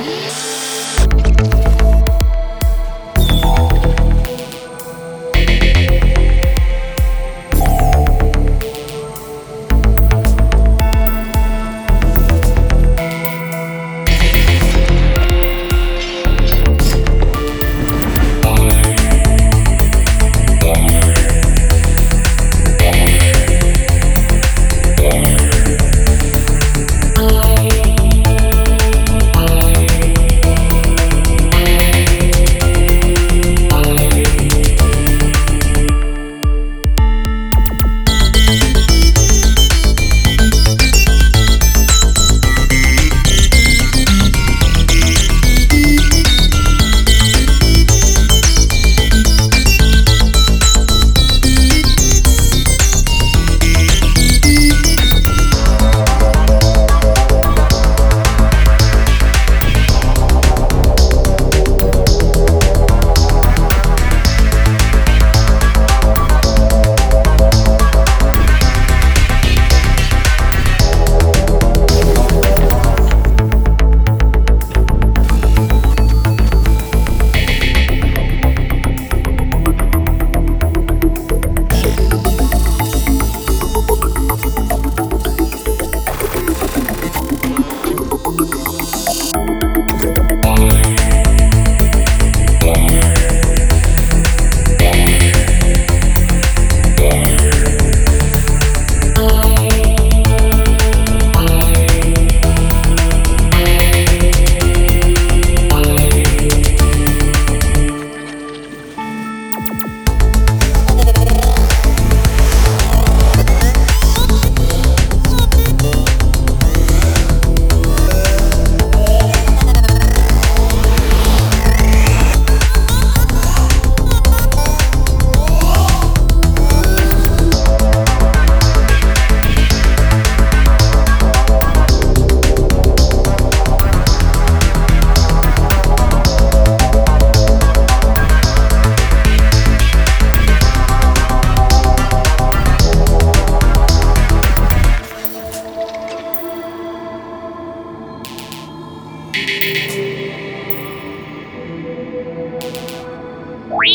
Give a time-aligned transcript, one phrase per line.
[0.00, 0.59] Música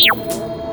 [0.05, 0.64] you.